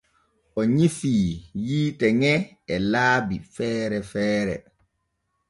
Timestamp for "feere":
3.53-3.99, 4.11-4.55